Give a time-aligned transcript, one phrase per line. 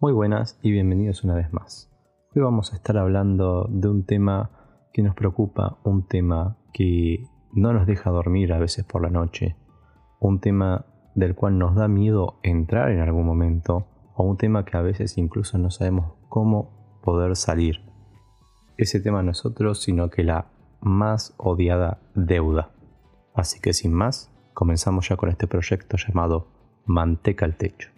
[0.00, 1.90] Muy buenas y bienvenidos una vez más.
[2.32, 7.72] Hoy vamos a estar hablando de un tema que nos preocupa, un tema que no
[7.72, 9.56] nos deja dormir a veces por la noche,
[10.20, 14.76] un tema del cual nos da miedo entrar en algún momento o un tema que
[14.76, 17.80] a veces incluso no sabemos cómo poder salir.
[18.76, 20.46] Ese tema no es otro sino que la
[20.80, 22.70] más odiada deuda.
[23.34, 26.46] Así que sin más, comenzamos ya con este proyecto llamado
[26.86, 27.97] Manteca al Techo.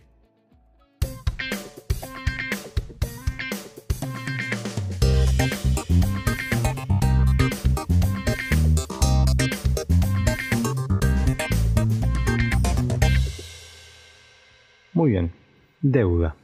[15.00, 15.32] Muy bien,
[15.80, 16.36] deuda.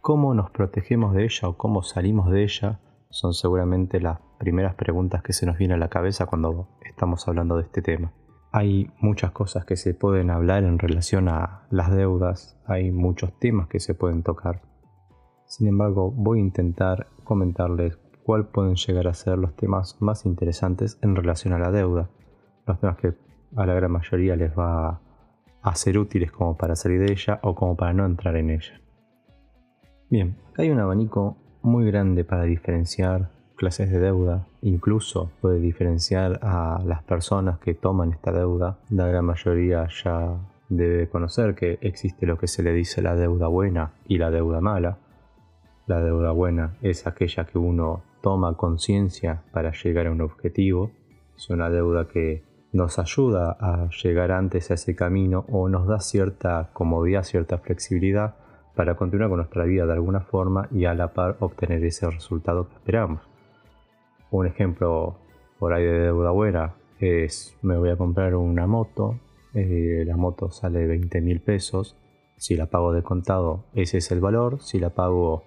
[0.00, 2.78] ¿Cómo nos protegemos de ella o cómo salimos de ella?
[3.10, 7.56] Son seguramente las primeras preguntas que se nos vienen a la cabeza cuando estamos hablando
[7.56, 8.12] de este tema.
[8.52, 13.66] Hay muchas cosas que se pueden hablar en relación a las deudas, hay muchos temas
[13.66, 14.62] que se pueden tocar.
[15.46, 21.00] Sin embargo, voy a intentar comentarles cuáles pueden llegar a ser los temas más interesantes
[21.02, 22.10] en relación a la deuda,
[22.64, 23.14] los temas que
[23.56, 25.00] a la gran mayoría les va
[25.64, 28.80] a ser útiles como para salir de ella o como para no entrar en ella.
[30.10, 36.82] Bien, hay un abanico muy grande para diferenciar clases de deuda, incluso puede diferenciar a
[36.84, 38.78] las personas que toman esta deuda.
[38.90, 40.36] La gran mayoría ya
[40.68, 44.60] debe conocer que existe lo que se le dice la deuda buena y la deuda
[44.60, 44.98] mala.
[45.86, 50.90] La deuda buena es aquella que uno toma conciencia para llegar a un objetivo.
[51.34, 52.42] Es una deuda que
[52.74, 58.34] nos ayuda a llegar antes a ese camino o nos da cierta comodidad, cierta flexibilidad
[58.74, 62.68] para continuar con nuestra vida de alguna forma y a la par obtener ese resultado
[62.68, 63.20] que esperamos.
[64.32, 65.14] Un ejemplo
[65.60, 69.20] por ahí de deuda buena es me voy a comprar una moto,
[69.54, 71.96] eh, la moto sale 20 mil pesos,
[72.36, 75.44] si la pago de contado ese es el valor, si la pago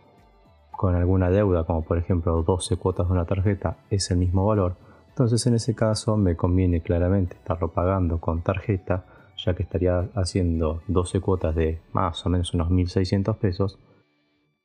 [0.72, 4.87] con alguna deuda como por ejemplo 12 cuotas de una tarjeta es el mismo valor
[5.18, 10.84] entonces en ese caso me conviene claramente estarlo pagando con tarjeta, ya que estaría haciendo
[10.90, 13.80] 12 cuotas de más o menos unos 1.600 pesos.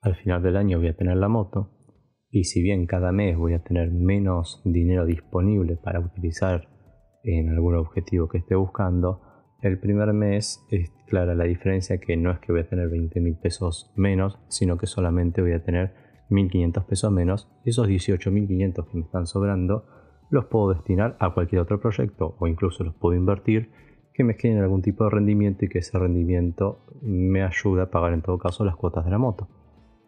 [0.02, 1.70] Al final del año voy a tener la moto
[2.28, 6.68] y si bien cada mes voy a tener menos dinero disponible para utilizar
[7.22, 9.22] en algún objetivo que esté buscando,
[9.62, 13.40] el primer mes es clara la diferencia que no es que voy a tener 20.000
[13.40, 15.94] pesos menos, sino que solamente voy a tener
[16.28, 17.50] 1.500 pesos menos.
[17.64, 20.01] Esos 18.500 que me están sobrando
[20.32, 23.70] los puedo destinar a cualquier otro proyecto o incluso los puedo invertir
[24.12, 28.12] que me generen algún tipo de rendimiento y que ese rendimiento me ayude a pagar
[28.12, 29.48] en todo caso las cuotas de la moto.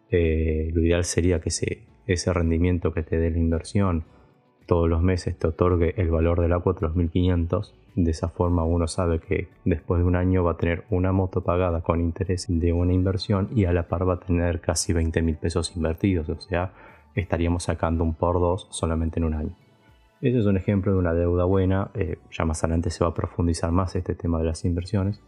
[0.09, 4.03] Eh, lo ideal sería que ese rendimiento que te dé la inversión
[4.65, 7.75] todos los meses te otorgue el valor de la cuota, los 1500.
[7.95, 11.43] De esa forma uno sabe que después de un año va a tener una moto
[11.43, 15.21] pagada con interés de una inversión y a la par va a tener casi 20
[15.21, 16.29] mil pesos invertidos.
[16.29, 16.73] O sea,
[17.13, 19.64] estaríamos sacando un por dos solamente en un año.
[20.21, 23.13] Ese es un ejemplo de una deuda buena, eh, ya más adelante se va a
[23.13, 25.21] profundizar más este tema de las inversiones,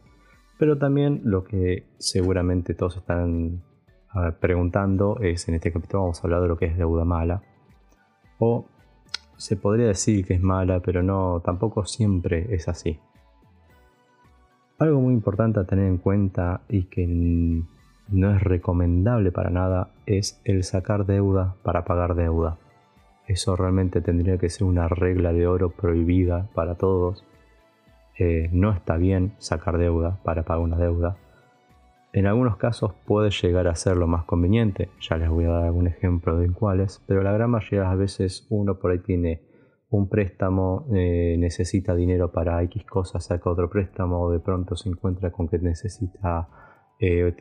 [0.57, 3.61] pero también lo que seguramente todos están
[4.39, 7.43] preguntando es, en este capítulo vamos a hablar de lo que es deuda mala,
[8.39, 8.65] o
[9.35, 12.99] se podría decir que es mala, pero no, tampoco siempre es así.
[14.79, 20.41] Algo muy importante a tener en cuenta y que no es recomendable para nada es
[20.43, 22.57] el sacar deuda para pagar deuda.
[23.27, 27.25] Eso realmente tendría que ser una regla de oro prohibida para todos.
[28.17, 31.17] Eh, no está bien sacar deuda para pagar una deuda.
[32.13, 35.65] En algunos casos puede llegar a ser lo más conveniente, ya les voy a dar
[35.65, 39.41] algún ejemplo de cuáles, pero la gran mayoría de las veces uno por ahí tiene
[39.89, 45.31] un préstamo, eh, necesita dinero para X cosas, saca otro préstamo, de pronto se encuentra
[45.31, 46.47] con que necesita
[46.99, 47.35] eh,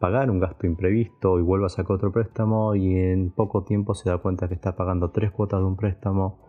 [0.00, 4.10] pagar un gasto imprevisto y vuelve a sacar otro préstamo y en poco tiempo se
[4.10, 6.40] da cuenta que está pagando tres cuotas de un préstamo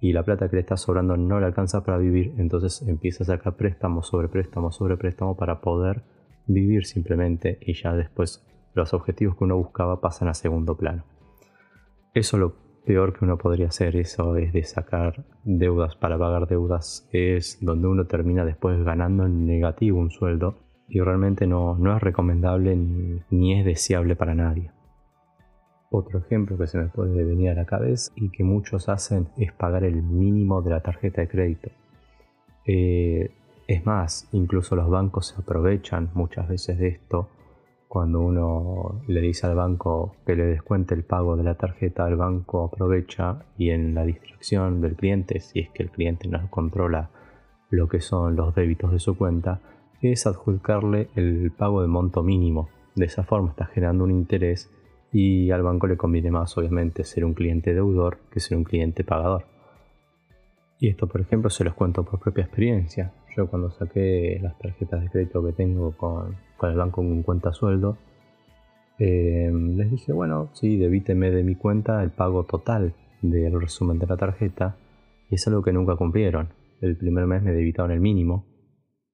[0.00, 3.26] y la plata que le está sobrando no le alcanza para vivir, entonces empieza a
[3.26, 6.04] sacar préstamo sobre préstamo sobre préstamo para poder
[6.46, 11.04] vivir simplemente y ya después los objetivos que uno buscaba pasan a segundo plano.
[12.14, 12.54] Eso es lo
[12.84, 17.88] peor que uno podría hacer, eso es de sacar deudas para pagar deudas, es donde
[17.88, 22.76] uno termina después ganando en negativo un sueldo y realmente no, es recomendable
[23.30, 24.70] ni, es deseable para nadie.
[25.90, 29.52] Otro ejemplo que se me puede venir a la cabeza y que muchos hacen es
[29.52, 31.70] pagar el mínimo de la tarjeta de crédito.
[32.66, 33.30] Eh,
[33.66, 37.28] es más, incluso los bancos se aprovechan muchas veces de esto.
[37.88, 42.16] Cuando uno le dice al banco que le descuente el pago de la tarjeta, el
[42.16, 47.10] banco aprovecha y en la distracción del cliente, si es que el cliente no controla
[47.70, 49.60] lo que son los débitos de su cuenta,
[50.12, 52.68] es adjudicarle el pago de monto mínimo.
[52.94, 54.70] De esa forma estás generando un interés
[55.12, 59.04] y al banco le conviene más obviamente ser un cliente deudor que ser un cliente
[59.04, 59.44] pagador.
[60.78, 63.12] Y esto por ejemplo se los cuento por propia experiencia.
[63.36, 67.98] Yo cuando saqué las tarjetas de crédito que tengo con, el banco en cuenta sueldo,
[68.98, 74.06] eh, les dije, bueno, sí, debíteme de mi cuenta el pago total del resumen de
[74.06, 74.76] la tarjeta
[75.30, 76.48] y es algo que nunca cumplieron.
[76.80, 78.44] El primer mes me debitaron el mínimo,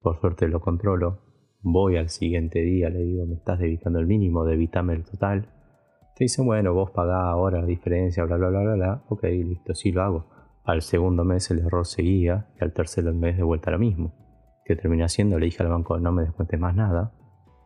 [0.03, 1.19] por suerte lo controlo.
[1.61, 5.47] Voy al siguiente día, le digo, me estás debitando el mínimo, debítame el total.
[6.15, 9.03] Te dicen, bueno, vos pagás ahora la diferencia, bla, bla, bla, bla, bla.
[9.07, 10.25] Ok, listo, sí lo hago.
[10.65, 14.13] Al segundo mes el error seguía y al tercer mes de vuelta lo mismo.
[14.65, 17.13] Que terminé haciendo, le dije al banco no me descuentes más nada.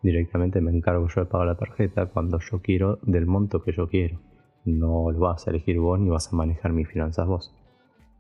[0.04, 3.90] Directamente me encargo yo de pagar la tarjeta cuando yo quiero del monto que yo
[3.90, 4.20] quiero.
[4.64, 7.56] No lo vas a elegir vos ni vas a manejar mis finanzas vos.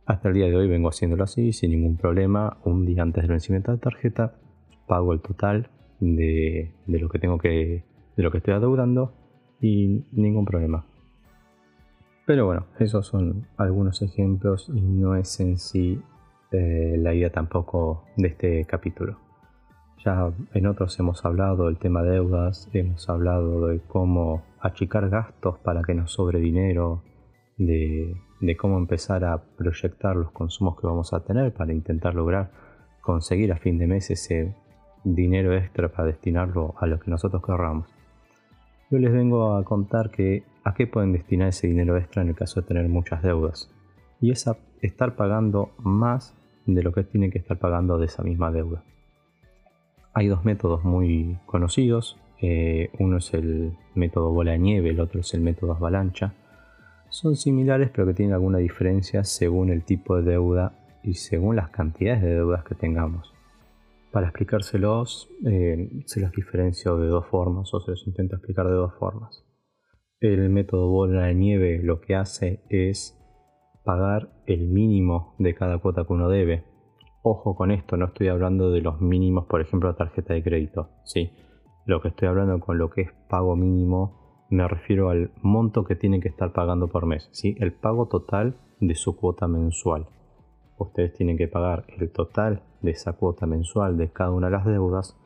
[0.08, 2.58] Hasta el día de hoy vengo haciéndolo así, sin ningún problema.
[2.64, 4.36] Un día antes del vencimiento de la tarjeta,
[4.88, 5.70] pago el total
[6.00, 7.84] de, de lo que tengo que,
[8.16, 9.12] de lo que estoy adeudando
[9.60, 10.86] y ningún problema.
[12.26, 16.02] Pero bueno, esos son algunos ejemplos y no es en sí
[16.52, 19.18] eh, la idea tampoco de este capítulo.
[20.06, 25.82] Ya en otros hemos hablado del tema deudas, hemos hablado de cómo achicar gastos para
[25.84, 27.04] que nos sobre dinero,
[27.58, 32.52] de, de cómo empezar a proyectar los consumos que vamos a tener para intentar lograr
[33.02, 34.54] conseguir a fin de mes ese
[35.04, 37.88] dinero extra para destinarlo a lo que nosotros querramos.
[38.90, 42.36] Yo les vengo a contar que a qué pueden destinar ese dinero extra en el
[42.36, 43.70] caso de tener muchas deudas.
[44.22, 46.36] Y es a estar pagando más
[46.66, 48.84] de lo que tienen que estar pagando de esa misma deuda.
[50.14, 52.18] Hay dos métodos muy conocidos.
[52.42, 56.34] Eh, uno es el método bola de nieve, el otro es el método avalancha.
[57.20, 61.72] Son similares pero que tienen alguna diferencia según el tipo de deuda y según las
[61.72, 63.34] cantidades de deudas que tengamos.
[64.12, 68.76] Para explicárselos, eh, se los diferencio de dos formas o se los intento explicar de
[68.76, 69.44] dos formas.
[70.20, 73.18] El método bola de nieve lo que hace es
[73.84, 76.66] pagar el mínimo de cada cuota que uno debe.
[77.24, 80.92] Ojo con esto, no estoy hablando de los mínimos, por ejemplo, la tarjeta de crédito.
[81.04, 81.32] Sí,
[81.88, 85.96] lo que estoy hablando con lo que es pago mínimo me refiero al monto que
[85.96, 87.30] tienen que estar pagando por mes.
[87.32, 87.56] ¿sí?
[87.60, 90.08] El pago total de su cuota mensual
[90.78, 94.66] ustedes tienen que pagar el total de esa cuota mensual de cada una de las
[94.66, 95.18] deudas,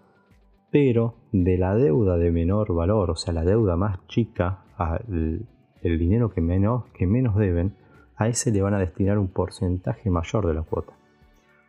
[0.72, 4.64] pero de la deuda de menor valor, o sea, la deuda más chica,
[5.10, 5.48] el,
[5.82, 7.76] dinero que menos, que menos deben,
[8.16, 10.94] a ese le van a destinar un porcentaje mayor de la cuota.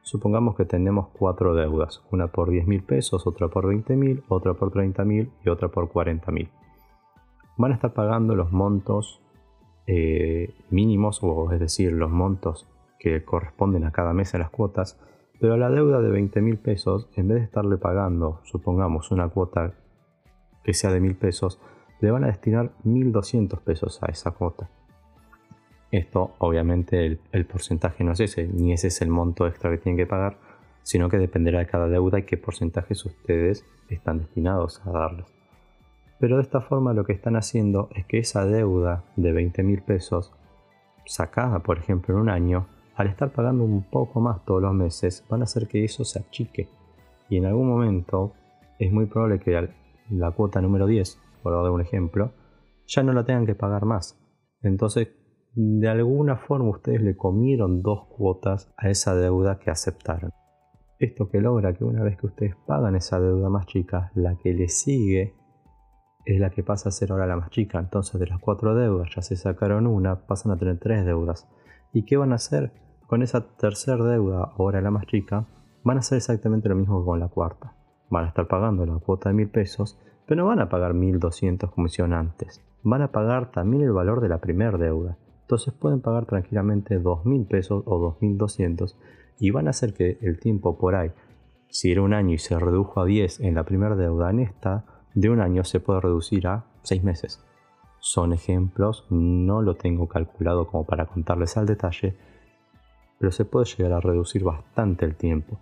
[0.03, 4.55] Supongamos que tenemos cuatro deudas, una por 10 mil pesos, otra por 20 mil, otra
[4.55, 6.49] por 30 mil y otra por 40 mil.
[7.57, 9.21] Van a estar pagando los montos
[9.87, 12.69] eh, mínimos, o es decir, los montos
[12.99, 14.99] que corresponden a cada mes en las cuotas,
[15.41, 19.29] pero a la deuda de 20 mil pesos, en vez de estarle pagando, supongamos, una
[19.29, 19.75] cuota
[20.63, 21.61] que sea de mil pesos,
[22.01, 24.71] le van a destinar 1.200 pesos a esa cuota.
[25.91, 29.79] Esto, obviamente, el, el, porcentaje no es ese, ni ese es el monto extra que
[29.79, 30.39] tienen que pagar,
[30.83, 35.42] sino que dependerá de cada deuda y qué porcentajes ustedes están destinados a darles.
[36.23, 39.83] Pero de esta forma lo que están haciendo es que esa deuda de 20 mil
[39.83, 40.33] pesos,
[41.05, 45.27] sacada por ejemplo en un año, al estar pagando un poco más todos los meses,
[45.29, 46.69] van a hacer que eso se achique.
[47.29, 48.35] Y en algún momento
[48.79, 49.69] es muy probable que
[50.11, 52.31] la cuota número 10, por dar un ejemplo,
[52.87, 54.17] ya no la tengan que pagar más.
[54.63, 55.09] Entonces,
[55.57, 60.31] de alguna forma ustedes le comieron dos cuotas a esa deuda que aceptaron.
[61.01, 64.55] Esto que logra que una vez que ustedes pagan esa deuda más chica, la que
[64.55, 65.42] le sigue
[66.25, 67.79] es la que pasa a ser ahora la más chica.
[67.79, 71.49] Entonces de las cuatro deudas ya se sacaron una, pasan a tener tres deudas.
[71.93, 72.73] ¿Y qué van a hacer?
[73.07, 75.47] Con esa tercera deuda, ahora la más chica,
[75.85, 77.75] van a hacer exactamente lo mismo que con la cuarta.
[78.09, 81.71] Van a estar pagando la cuota de mil pesos, pero no van a pagar 1200
[81.71, 82.63] como hicieron antes.
[82.83, 85.19] Van a pagar también el valor de la primera deuda.
[85.43, 88.97] Entonces pueden pagar tranquilamente 2000 pesos o 2200
[89.39, 91.11] y van a hacer que el tiempo por ahí,
[91.69, 94.85] si era un año y se redujo a 10 en la primera deuda, en esta
[95.15, 97.45] de un año se puede reducir a 6 meses.
[97.99, 102.17] Son ejemplos, no lo tengo calculado como para contarles al detalle,
[103.19, 105.59] pero se puede llegar a reducir bastante el tiempo.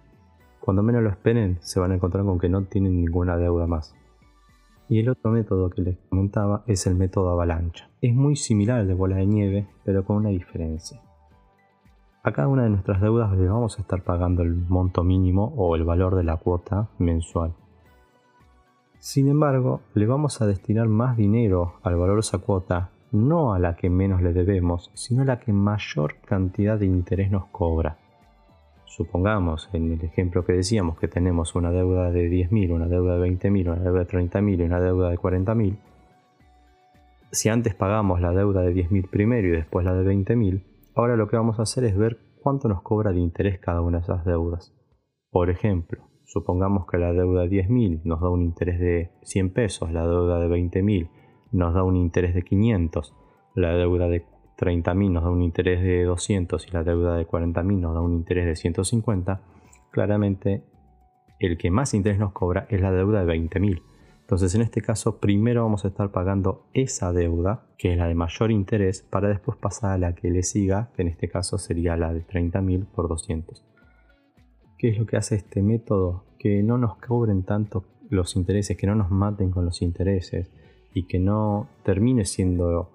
[0.61, 3.95] Cuando menos lo esperen, se van a encontrar con que no tienen ninguna deuda más.
[4.89, 7.91] Y el otro método que les comentaba es el método avalancha.
[8.01, 11.01] Es muy similar al de bola de nieve, pero con una diferencia.
[12.23, 15.77] A cada una de nuestras deudas le vamos a estar pagando el monto mínimo o
[15.77, 17.55] el valor de la cuota mensual.
[19.01, 23.59] Sin embargo, le vamos a destinar más dinero al valor de esa cuota, no a
[23.59, 27.97] la que menos le debemos, sino a la que mayor cantidad de interés nos cobra.
[28.85, 33.31] Supongamos en el ejemplo que decíamos que tenemos una deuda de 10.000, una deuda de
[33.31, 35.79] 20.000, una deuda de 30.000 y una deuda de 40.000.
[37.33, 40.63] Si antes pagamos la deuda de 10.000 primero y después la de 20.000,
[40.95, 43.99] ahora lo que vamos a hacer es ver cuánto nos cobra de interés cada una
[43.99, 44.75] de esas deudas.
[45.31, 49.91] Por ejemplo, supongamos que la deuda de 10.000 nos da un interés de 100 pesos,
[49.91, 51.11] la deuda de 20.000
[51.51, 53.15] nos da un interés de 500,
[53.57, 54.25] la deuda de
[54.57, 58.13] 30.000 nos da un interés de 200 y la deuda de 40.000 nos da un
[58.13, 59.43] interés de 150,
[59.91, 60.63] claramente
[61.41, 63.83] el que más interés nos cobra es la deuda de 20.000.
[64.21, 68.15] Entonces en este caso primero vamos a estar pagando esa deuda, que es la de
[68.15, 71.97] mayor interés, para después pasar a la que le siga, que en este caso sería
[71.97, 73.65] la de 30.000 por 200.
[74.81, 76.25] ¿Qué es lo que hace este método?
[76.39, 80.51] Que no nos cobren tanto los intereses, que no nos maten con los intereses
[80.95, 82.91] y que no termine siendo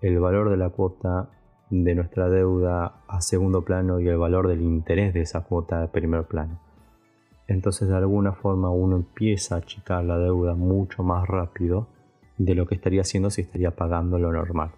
[0.00, 1.30] el valor de la cuota
[1.70, 5.92] de nuestra deuda a segundo plano y el valor del interés de esa cuota a
[5.92, 6.58] primer plano.
[7.46, 11.86] Entonces de alguna forma uno empieza a achicar la deuda mucho más rápido
[12.36, 14.72] de lo que estaría haciendo si estaría pagando lo normal.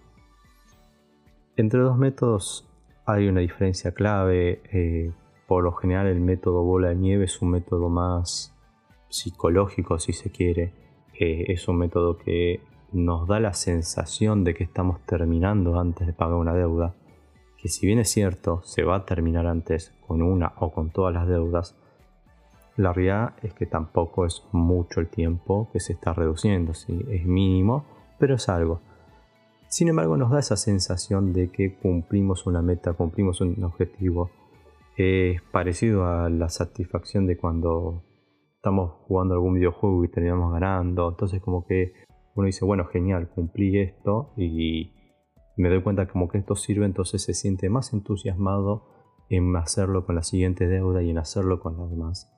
[1.56, 2.68] Entre dos métodos
[3.06, 4.60] hay una diferencia clave.
[4.70, 5.10] Eh,
[5.50, 8.54] por lo general el método bola de nieve es un método más
[9.08, 10.72] psicológico si se quiere.
[11.18, 12.60] Eh, es un método que
[12.92, 16.94] nos da la sensación de que estamos terminando antes de pagar una deuda,
[17.60, 21.12] que si bien es cierto, se va a terminar antes con una o con todas
[21.12, 21.76] las deudas,
[22.76, 27.04] la realidad es que tampoco es mucho el tiempo que se está reduciendo, ¿sí?
[27.10, 27.86] es mínimo,
[28.20, 28.82] pero es algo.
[29.66, 34.30] Sin embargo, nos da esa sensación de que cumplimos una meta, cumplimos un objetivo.
[35.02, 38.04] Es parecido a la satisfacción de cuando
[38.56, 41.08] estamos jugando algún videojuego y terminamos ganando.
[41.08, 41.94] Entonces como que
[42.34, 44.92] uno dice, bueno, genial, cumplí esto y
[45.56, 48.88] me doy cuenta como que esto sirve, entonces se siente más entusiasmado
[49.30, 52.30] en hacerlo con la siguiente deuda y en hacerlo con las demás.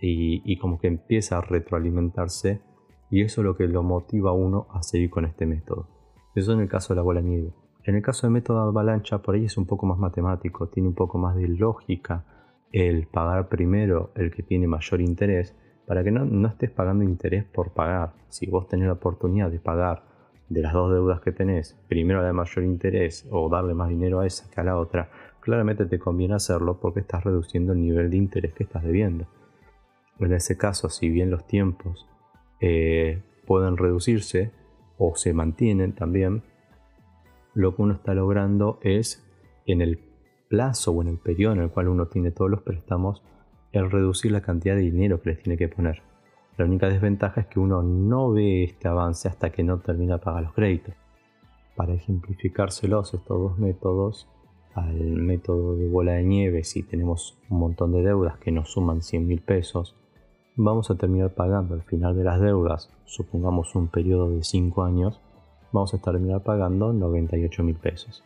[0.00, 2.62] Y, como que empieza a retroalimentarse
[3.10, 5.90] y eso es lo que lo motiva a uno a seguir con este método.
[6.34, 7.52] Eso en el caso de la bola nieve.
[7.86, 10.94] En el caso del método avalancha, por ahí es un poco más matemático, tiene un
[10.96, 12.24] poco más de lógica
[12.72, 15.54] el pagar primero el que tiene mayor interés
[15.86, 18.12] para que no, estés pagando interés por pagar.
[18.28, 20.02] Si vos tenés la oportunidad de pagar
[20.48, 24.18] de las dos deudas que tenés, primero la de mayor interés o darle más dinero
[24.18, 28.10] a esa que a la otra, claramente te conviene hacerlo porque estás reduciendo el nivel
[28.10, 29.28] de interés que estás debiendo.
[30.18, 32.08] En ese caso, si bien los tiempos
[32.60, 34.50] eh, pueden reducirse
[34.98, 36.42] o se mantienen también,
[37.56, 39.26] lo que uno está logrando es
[39.64, 39.98] en el
[40.48, 43.22] plazo o en el periodo en el cual uno tiene todos los préstamos,
[43.72, 46.02] el reducir la cantidad de dinero que les tiene que poner.
[46.58, 50.22] La única desventaja es que uno no ve este avance hasta que no termina de
[50.22, 50.94] pagar los créditos.
[51.74, 54.28] Para ejemplificárselos estos dos métodos,
[54.74, 59.00] al método de bola de nieve, si tenemos un montón de deudas que nos suman
[59.00, 59.96] 100 mil pesos,
[60.56, 65.20] vamos a terminar pagando al final de las deudas, supongamos un periodo de 5 años,
[65.72, 68.22] vamos a terminar pagando 98 mil pesos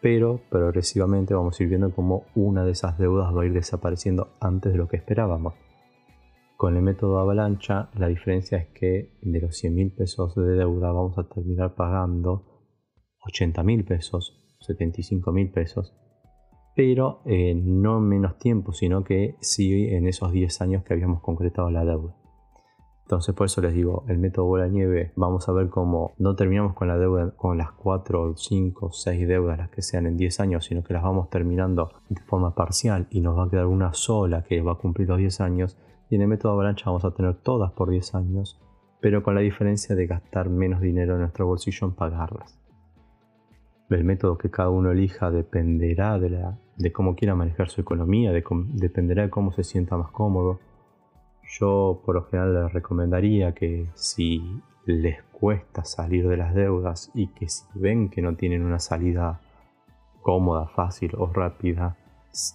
[0.00, 4.28] pero progresivamente vamos a ir viendo cómo una de esas deudas va a ir desapareciendo
[4.40, 5.54] antes de lo que esperábamos.
[6.56, 10.92] Con el método avalancha, la diferencia es que de los 100 mil pesos de deuda
[10.92, 12.44] vamos a terminar pagando
[13.26, 15.94] 80 mil pesos, 75 mil pesos,
[16.74, 21.70] pero no en menos tiempo, sino que sí en esos 10 años que habíamos concretado
[21.70, 22.14] la deuda.
[23.06, 26.74] Entonces por eso les digo, el método bola nieve, vamos a ver cómo no terminamos
[26.74, 30.64] con la deuda, con las 4, 5, 6 deudas, las que sean en 10 años,
[30.64, 34.42] sino que las vamos terminando de forma parcial y nos va a quedar una sola
[34.42, 35.78] que va a cumplir los 10 años.
[36.10, 38.60] Y en el método avalancha vamos a tener todas por 10 años,
[39.00, 42.58] pero con la diferencia de gastar menos dinero en nuestro bolsillo en pagarlas.
[43.88, 46.44] El método que cada uno elija dependerá de,
[46.76, 50.58] de cómo quiera manejar su economía, dependerá de cómo se sienta más cómodo
[51.48, 57.28] yo por lo general les recomendaría que si les cuesta salir de las deudas y
[57.28, 59.40] que si ven que no tienen una salida
[60.22, 61.96] cómoda, fácil o rápida,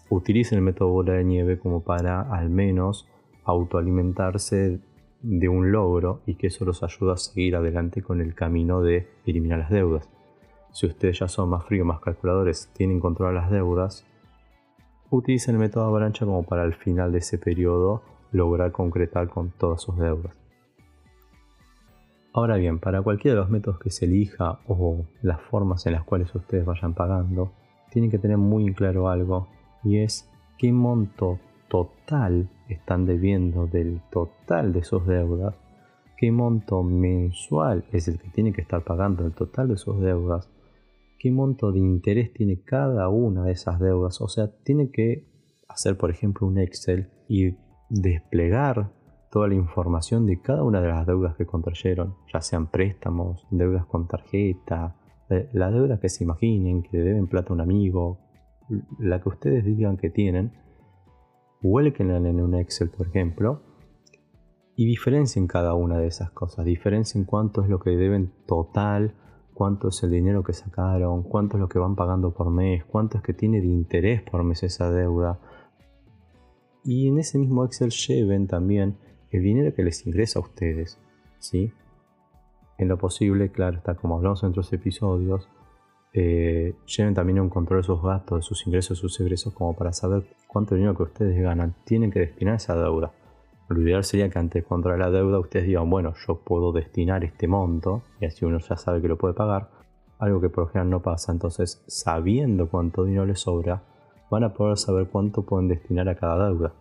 [0.10, 3.08] utilicen el método bola de nieve como para al menos
[3.44, 4.80] autoalimentarse
[5.22, 9.08] de un logro y que eso los ayuda a seguir adelante con el camino de
[9.26, 10.10] eliminar las deudas.
[10.72, 14.06] Si ustedes ya son más fríos, más calculadores, tienen control las deudas,
[15.10, 19.82] utilicen el método avalancha como para el final de ese periodo lograr concretar con todas
[19.82, 20.42] sus deudas.
[22.34, 26.04] Ahora bien, para cualquiera de los métodos que se elija o las formas en las
[26.04, 27.52] cuales ustedes vayan pagando,
[27.90, 29.48] tienen que tener muy claro algo
[29.84, 35.56] y es qué monto total están debiendo del total de sus deudas,
[36.18, 40.50] qué monto mensual es el que tiene que estar pagando el total de sus deudas,
[41.20, 45.26] qué monto de interés tiene cada una de esas deudas, o sea, tiene que
[45.68, 47.56] hacer, por ejemplo, un Excel y
[47.92, 48.90] desplegar
[49.32, 53.86] toda la información de cada una de las deudas que contrayeron, ya sean préstamos, deudas
[53.86, 54.96] con tarjeta,
[55.30, 58.20] eh, la deuda que se imaginen, que deben plata a un amigo,
[59.00, 60.54] la que ustedes digan que tienen,
[61.62, 63.62] vuélquenla en un Excel, por ejemplo,
[64.76, 69.16] y diferencien cada una de esas cosas, diferencien cuánto es lo que deben total,
[69.54, 73.18] cuánto es el dinero que sacaron, cuánto es lo que van pagando por mes, cuánto
[73.18, 75.40] es que tiene de interés por mes esa deuda.
[76.84, 78.98] Y en ese mismo Excel lleven también
[79.30, 80.98] el dinero que les ingresa a ustedes,
[81.40, 81.72] ¿sí?
[82.78, 85.48] En lo posible, claro, está como hablamos en otros episodios,
[86.14, 89.76] eh, lleven también un control de sus gastos, de sus ingresos, de sus egresos, como
[89.76, 93.14] para saber cuánto dinero que ustedes ganan tienen que destinar a esa deuda.
[93.70, 97.24] Lo ideal sería que antes de controlar la deuda ustedes digan, bueno, yo puedo destinar
[97.24, 99.70] este monto, y así uno ya sabe que lo puede pagar,
[100.20, 101.32] algo que por lo general no pasa.
[101.32, 103.84] Entonces, sabiendo cuánto dinero les sobra,
[104.32, 106.72] van a poder saber cuánto pueden destinar a cada deuda.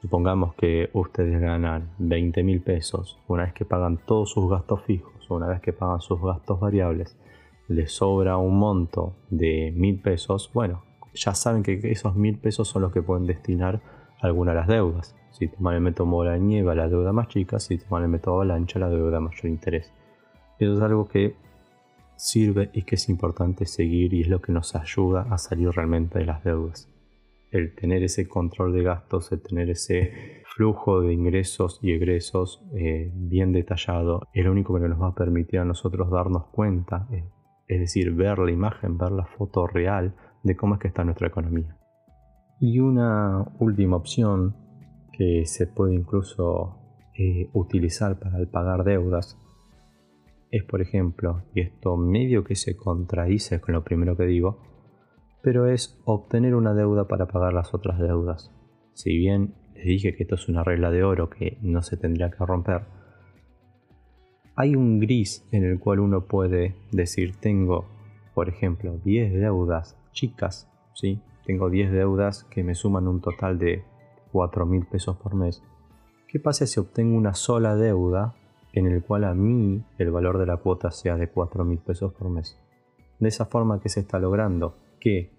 [0.00, 5.30] Supongamos que ustedes ganan 20 mil pesos, una vez que pagan todos sus gastos fijos,
[5.30, 7.14] una vez que pagan sus gastos variables,
[7.68, 10.82] les sobra un monto de mil pesos, bueno,
[11.12, 13.82] ya saben que esos mil pesos son los que pueden destinar
[14.22, 15.14] a alguna de las deudas.
[15.30, 18.78] Si toman el método mola nieva, la deuda más chica, si toman el método avalancha,
[18.78, 19.92] la deuda mayor interés.
[20.58, 21.36] Eso es algo que
[22.16, 26.18] sirve y que es importante seguir y es lo que nos ayuda a salir realmente
[26.18, 26.93] de las deudas
[27.54, 33.10] el tener ese control de gastos, el tener ese flujo de ingresos y egresos eh,
[33.14, 37.24] bien detallado, es lo único que nos va a permitir a nosotros darnos cuenta, eh,
[37.68, 41.28] es decir, ver la imagen, ver la foto real de cómo es que está nuestra
[41.28, 41.76] economía.
[42.60, 44.56] Y una última opción
[45.12, 46.78] que se puede incluso
[47.16, 49.38] eh, utilizar para el pagar deudas
[50.50, 54.73] es, por ejemplo, y esto medio que se contradice con lo primero que digo,
[55.44, 58.50] pero es obtener una deuda para pagar las otras deudas.
[58.94, 62.30] Si bien les dije que esto es una regla de oro que no se tendría
[62.30, 62.86] que romper,
[64.56, 67.84] hay un gris en el cual uno puede decir tengo,
[68.32, 71.20] por ejemplo, 10 deudas chicas, ¿sí?
[71.44, 73.84] tengo 10 deudas que me suman un total de
[74.32, 75.62] 4 mil pesos por mes.
[76.26, 78.34] ¿Qué pasa si obtengo una sola deuda
[78.72, 82.14] en el cual a mí el valor de la cuota sea de 4 mil pesos
[82.14, 82.58] por mes?
[83.18, 85.33] De esa forma que se está logrando que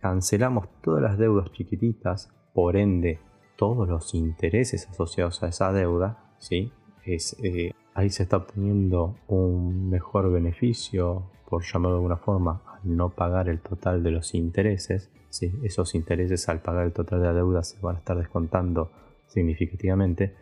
[0.00, 3.20] cancelamos todas las deudas chiquititas, por ende
[3.56, 6.72] todos los intereses asociados a esa deuda, ¿sí?
[7.06, 13.10] Eh, ahí se está obteniendo un mejor beneficio, por llamarlo de alguna forma, al no
[13.10, 15.10] pagar el total de los intereses.
[15.28, 15.52] ¿sí?
[15.62, 18.90] Esos intereses al pagar el total de la deuda se van a estar descontando
[19.26, 20.34] significativamente.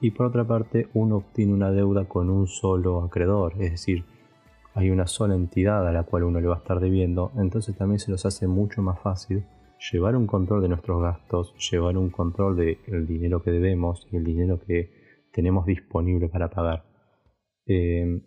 [0.00, 4.04] Y por otra parte, uno obtiene una deuda con un solo acreedor, es decir,
[4.74, 8.00] hay una sola entidad a la cual uno le va a estar debiendo, entonces también
[8.00, 9.44] se nos hace mucho más fácil
[9.92, 14.24] llevar un control de nuestros gastos, llevar un control del dinero que debemos y el
[14.24, 14.90] dinero que
[15.32, 16.84] tenemos disponible para pagar.
[17.66, 18.22] Em,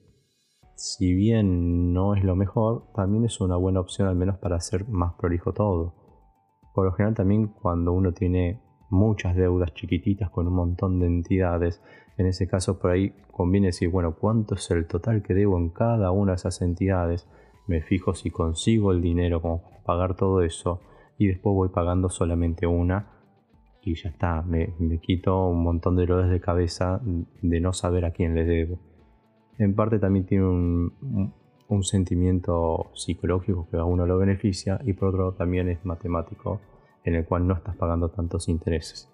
[0.76, 4.88] si bien no es lo mejor, también es una buena opción al menos para hacer
[4.88, 5.96] más prolijo todo.
[6.74, 11.82] Por lo general también cuando uno tiene muchas deudas chiquititas con un montón de entidades,
[12.18, 15.70] en ese caso por ahí conviene decir, bueno, ¿cuánto es el total que debo en
[15.70, 17.28] cada una de esas entidades?
[17.68, 20.82] Me fijo si consigo el dinero como para pagar todo eso
[21.18, 23.14] y después voy pagando solamente una
[23.82, 28.12] y ya está, me, quito un montón de dolores de cabeza de no saber a
[28.12, 28.80] quién le debo.
[29.58, 31.34] En parte también tiene un,
[31.70, 36.60] un sentimiento psicológico que a uno lo beneficia y por otro también es matemático
[37.04, 39.10] en el cual no estás pagando tantos intereses.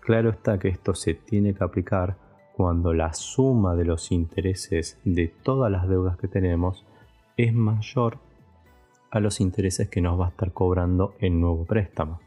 [0.00, 2.16] Claro está que esto se tiene que aplicar
[2.54, 6.84] cuando la suma de los intereses de todas las deudas que tenemos
[7.36, 8.18] es mayor
[9.10, 12.20] a los intereses que nos va a estar cobrando el nuevo préstamo.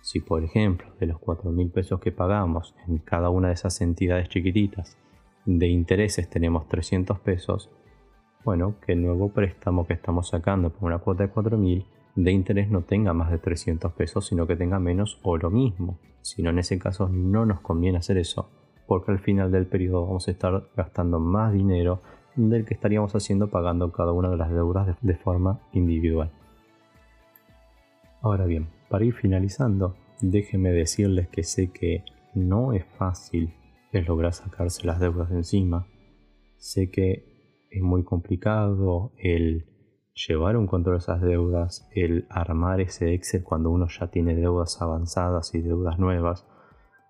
[0.00, 3.80] Si por ejemplo de los 4 mil pesos que pagamos en cada una de esas
[3.80, 4.96] entidades chiquititas
[5.44, 7.70] de intereses tenemos 300 pesos,
[8.44, 11.86] bueno, que el nuevo préstamo que estamos sacando por una cuota de 4 mil
[12.24, 15.98] de interés no tenga más de 300 pesos, sino que tenga menos o lo mismo.
[16.20, 18.48] Si no, en ese caso no nos conviene hacer eso,
[18.86, 22.02] porque al final del periodo vamos a estar gastando más dinero
[22.36, 26.30] del que estaríamos haciendo pagando cada una de las deudas de, forma individual.
[28.20, 32.04] Ahora bien, para ir finalizando, déjenme decirles que sé que
[32.34, 33.54] no es fácil
[33.92, 35.86] el lograr sacarse las deudas de encima.
[36.58, 39.64] Sé que es muy complicado el
[40.28, 44.80] llevar un control de esas deudas, el armar ese Excel cuando uno ya tiene deudas
[44.82, 46.46] avanzadas y deudas nuevas,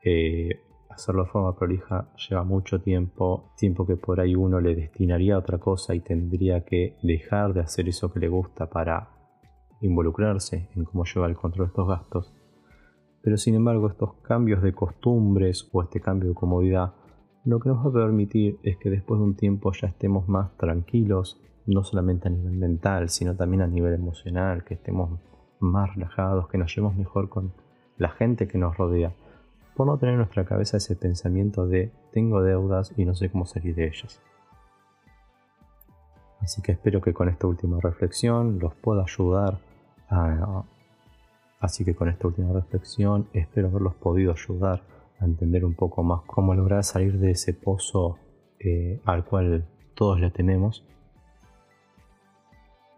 [0.04, 5.34] eh, hacerlo de forma prolija lleva mucho tiempo, tiempo que por ahí uno le destinaría
[5.34, 9.10] a otra cosa y tendría que dejar de hacer eso que le gusta para
[9.80, 12.34] involucrarse en cómo lleva el control de estos gastos.
[13.22, 16.94] Pero sin embargo estos cambios de costumbres o este cambio de comodidad
[17.44, 20.56] lo que nos va a permitir es que después de un tiempo ya estemos más
[20.56, 25.18] tranquilos, no solamente a nivel mental, sino también a nivel emocional, que estemos
[25.58, 27.52] más relajados, que nos llevemos mejor con
[27.96, 29.12] la gente que nos rodea,
[29.74, 33.46] por no tener en nuestra cabeza ese pensamiento de tengo deudas y no sé cómo
[33.46, 34.20] salir de ellas.
[36.40, 39.58] Así que espero que con esta última reflexión los pueda ayudar
[40.08, 40.64] a...
[41.60, 44.82] Así que con esta última reflexión espero haberlos podido ayudar
[45.26, 48.18] entender un poco más cómo lograr salir de ese pozo
[48.58, 50.84] eh, al cual todos le tenemos.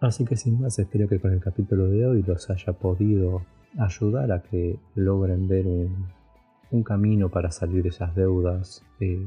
[0.01, 3.43] Así que sin más espero que con el capítulo de hoy los haya podido
[3.79, 9.27] ayudar a que logren ver un, camino para salir de esas deudas, eh,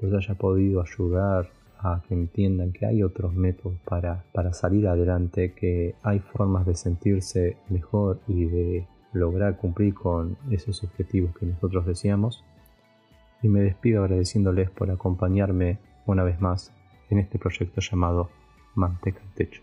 [0.00, 5.52] los haya podido ayudar a que entiendan que hay otros métodos para, para salir adelante,
[5.54, 11.86] que hay formas de sentirse mejor y de lograr cumplir con esos objetivos que nosotros
[11.86, 12.44] deseamos.
[13.42, 16.72] Y me despido agradeciéndoles por acompañarme una vez más
[17.10, 18.30] en este proyecto llamado
[18.74, 19.62] Manteca al Techo.